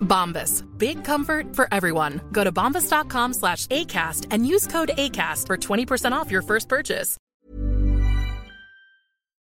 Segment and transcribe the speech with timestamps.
[0.00, 0.64] Bombas.
[0.78, 2.20] Big comfort for everyone.
[2.32, 7.16] Go to bombas.com slash ACAST and use code ACAST for 20% off your first purchase.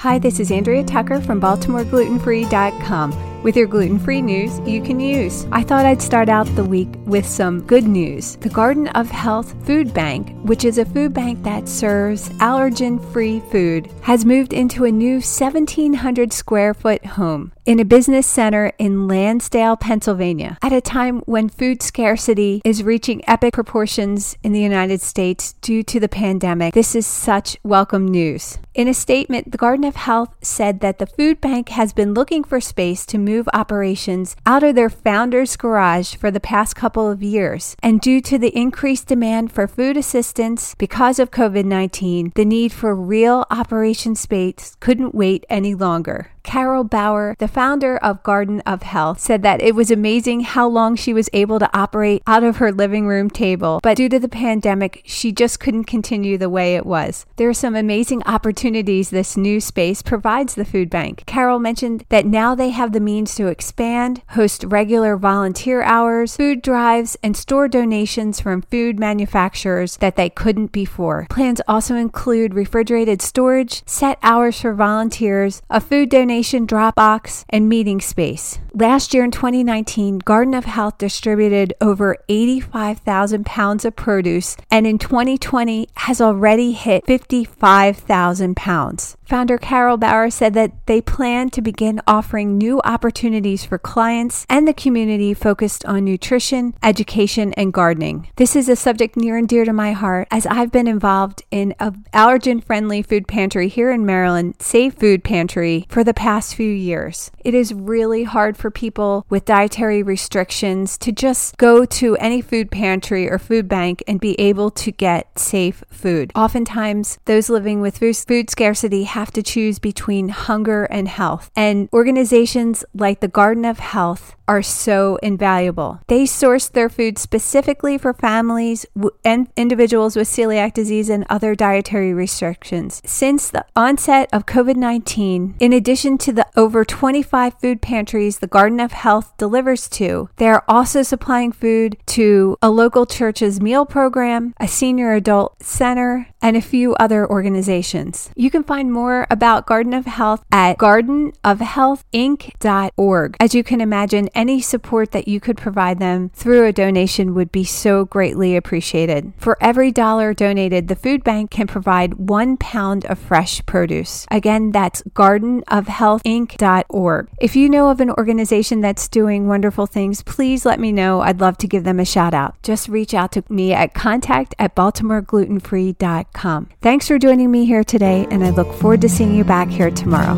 [0.00, 5.46] Hi, this is Andrea Tucker from BaltimoreGlutenFree.com with your gluten free news you can use.
[5.52, 8.36] I thought I'd start out the week with some good news.
[8.36, 13.40] The Garden of Health Food Bank, which is a food bank that serves allergen free
[13.52, 19.06] food, has moved into a new 1,700 square foot home in a business center in
[19.06, 25.00] Lansdale, Pennsylvania, at a time when food scarcity is reaching epic proportions in the United
[25.00, 26.74] States due to the pandemic.
[26.74, 28.58] This is such welcome news.
[28.74, 32.42] In a statement, the Garden of Health said that the food bank has been looking
[32.42, 37.22] for space to move operations out of their founder's garage for the past couple of
[37.22, 37.74] years.
[37.82, 42.72] And due to the increased demand for food assistance because of COVID 19, the need
[42.72, 46.33] for real operation space couldn't wait any longer.
[46.44, 50.94] Carol Bauer, the founder of Garden of Health, said that it was amazing how long
[50.94, 54.28] she was able to operate out of her living room table, but due to the
[54.28, 57.26] pandemic, she just couldn't continue the way it was.
[57.36, 61.24] There are some amazing opportunities this new space provides the food bank.
[61.26, 66.62] Carol mentioned that now they have the means to expand, host regular volunteer hours, food
[66.62, 71.26] drives, and store donations from food manufacturers that they couldn't before.
[71.30, 77.68] Plans also include refrigerated storage, set hours for volunteers, a food donation drop box, and
[77.68, 78.58] meeting space.
[78.76, 84.98] Last year in 2019, Garden of Health distributed over 85,000 pounds of produce and in
[84.98, 89.16] 2020 has already hit 55,000 pounds.
[89.24, 94.66] Founder Carol Bauer said that they plan to begin offering new opportunities for clients and
[94.66, 98.28] the community focused on nutrition, education, and gardening.
[98.36, 101.74] This is a subject near and dear to my heart as I've been involved in
[101.78, 106.72] an allergen friendly food pantry here in Maryland, Safe Food Pantry, for the past few
[106.72, 107.30] years.
[107.44, 112.70] It is really hard for people with dietary restrictions to just go to any food
[112.70, 116.32] pantry or food bank and be able to get safe food.
[116.34, 121.50] Oftentimes, those living with food scarcity have to choose between hunger and health.
[121.54, 126.00] And organizations like the Garden of Health are so invaluable.
[126.08, 128.84] They source their food specifically for families
[129.24, 133.00] and individuals with celiac disease and other dietary restrictions.
[133.04, 138.46] Since the onset of COVID 19, in addition to the over 25 food pantries the
[138.46, 143.86] Garden of Health delivers to, they are also supplying food to a local church's meal
[143.86, 148.30] program, a senior adult center, and a few other organizations.
[148.36, 153.36] You can find more about Garden of Health at gardenofhealthinc.org.
[153.40, 157.50] As you can imagine, any support that you could provide them through a donation would
[157.50, 159.32] be so greatly appreciated.
[159.38, 164.26] For every dollar donated, the food bank can provide one pound of fresh produce.
[164.30, 167.28] Again, that's gardenofhealthinc.org.
[167.38, 171.22] If you know of an organization that's doing wonderful things, please let me know.
[171.22, 172.62] I'd love to give them a shout out.
[172.62, 176.33] Just reach out to me at contact at baltimoreglutenfree.com.
[176.80, 179.90] Thanks for joining me here today, and I look forward to seeing you back here
[179.90, 180.34] tomorrow.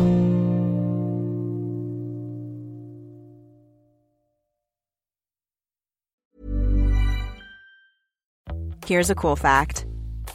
[8.87, 9.85] Here's a cool fact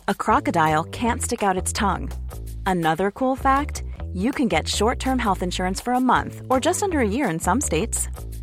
[0.08, 2.10] a crocodile can't stick out its tongue.
[2.66, 3.82] Another cool fact
[4.12, 7.30] you can get short term health insurance for a month or just under a year
[7.30, 8.08] in some states.